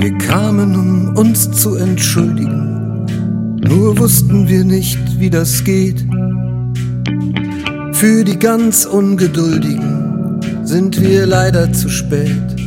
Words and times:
Wir 0.00 0.16
kamen, 0.16 0.74
um 0.76 1.14
uns 1.14 1.50
zu 1.50 1.74
entschuldigen, 1.74 3.04
nur 3.60 3.98
wussten 3.98 4.48
wir 4.48 4.64
nicht, 4.64 4.98
wie 5.20 5.28
das 5.28 5.62
geht. 5.62 6.06
Für 7.92 8.24
die 8.24 8.38
ganz 8.38 8.86
Ungeduldigen 8.86 10.40
sind 10.64 10.98
wir 11.02 11.26
leider 11.26 11.70
zu 11.74 11.90
spät. 11.90 12.59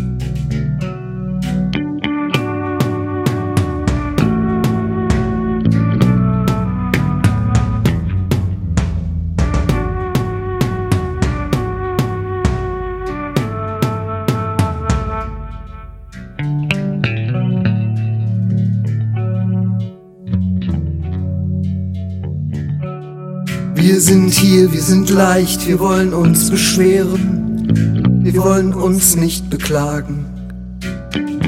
Wir 23.85 23.99
sind 23.99 24.33
hier, 24.33 24.71
wir 24.71 24.81
sind 24.81 25.09
leicht, 25.09 25.67
wir 25.67 25.77
wollen 25.77 26.13
uns 26.13 26.49
beschweren, 26.49 28.21
wir 28.23 28.41
wollen 28.41 28.73
uns 28.73 29.17
nicht 29.17 29.49
beklagen. 29.49 30.23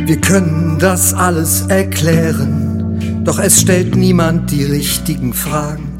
Wir 0.05 0.19
können 0.19 0.75
das 0.77 1.13
alles 1.13 1.61
erklären, 1.69 3.23
doch 3.23 3.39
es 3.39 3.61
stellt 3.61 3.95
niemand 3.95 4.51
die 4.51 4.65
richtigen 4.65 5.33
Fragen. 5.33 5.94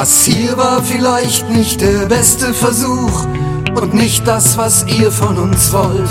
Das 0.00 0.24
hier 0.24 0.56
war 0.56 0.80
vielleicht 0.80 1.50
nicht 1.50 1.80
der 1.80 2.06
beste 2.06 2.54
Versuch 2.54 3.26
und 3.74 3.94
nicht 3.94 4.24
das, 4.28 4.56
was 4.56 4.86
ihr 4.86 5.10
von 5.10 5.36
uns 5.36 5.72
wollt. 5.72 6.08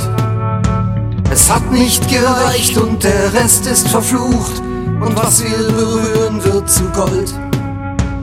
Es 1.32 1.50
hat 1.50 1.72
nicht 1.72 2.06
gereicht 2.10 2.78
und 2.78 3.02
der 3.06 3.34
Rest 3.34 3.66
ist 3.66 3.88
verflucht 3.88 4.60
und 4.60 5.16
was 5.16 5.42
wir 5.42 5.72
berühren 5.72 6.44
wird 6.44 6.70
zu 6.70 6.84
Gold, 6.90 7.34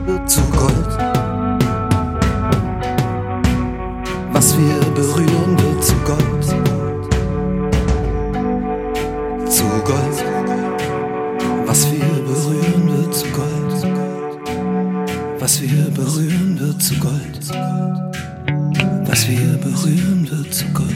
wird 0.05 0.29
zu 0.29 0.41
Gold. 0.51 0.97
Was 4.33 4.55
wir 4.59 4.79
berühren 4.93 5.34
Was 15.45 15.61
wir 15.61 15.91
berühren 15.93 16.59
wird 16.59 16.81
zu 16.81 16.95
Gold. 16.95 17.39
Was 19.05 19.29
wir 19.29 19.57
berühren 19.57 20.27
wird 20.27 20.51
zu 20.51 20.65
Gold. 20.73 20.89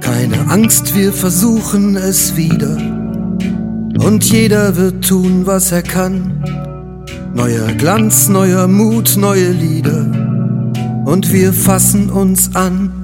Keine 0.00 0.50
Angst, 0.50 0.92
wir 0.96 1.12
versuchen 1.12 1.94
es 1.96 2.36
wieder. 2.36 2.76
Und 4.04 4.24
jeder 4.24 4.74
wird 4.74 5.06
tun, 5.06 5.46
was 5.46 5.70
er 5.70 5.82
kann. 5.82 6.42
Neuer 7.32 7.72
Glanz, 7.74 8.28
neuer 8.28 8.66
Mut, 8.66 9.16
neue 9.16 9.52
Lieder. 9.52 10.10
Und 11.04 11.32
wir 11.32 11.52
fassen 11.52 12.10
uns 12.10 12.56
an. 12.56 13.01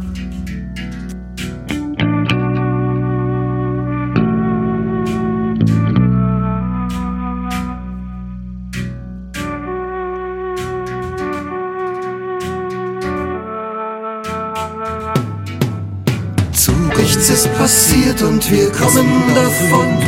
Nichts 16.99 17.31
ist 17.31 17.51
passiert 17.55 18.21
und 18.23 18.51
wir 18.51 18.73
kommen 18.73 19.35
davon. 19.35 19.99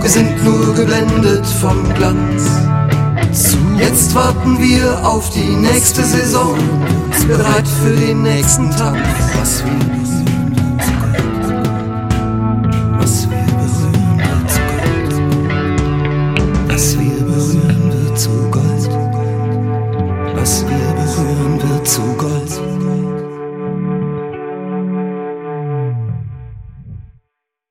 Wir 0.00 0.10
sind 0.10 0.42
nur 0.44 0.74
geblendet 0.74 1.46
vom 1.46 1.92
Glanz. 1.94 2.44
Jetzt 3.78 4.14
warten 4.14 4.58
wir 4.58 5.06
auf 5.06 5.28
die 5.30 5.54
nächste 5.56 6.02
Saison, 6.02 6.58
bereit 7.26 7.68
für 7.68 7.94
den 7.94 8.22
nächsten 8.22 8.70
Tag. 8.70 8.96
Was 9.30 9.62
wir 9.62 9.74
berühren 9.74 9.98
wird 10.62 10.98
zu 10.98 11.10
Gold. 14.70 15.70
Was 16.70 16.98
wir 16.98 17.36
berühren 17.36 17.92
wird 17.92 18.18
zu 18.18 18.30
Gold. 18.40 18.66
Was 20.36 20.66
wir 20.66 20.78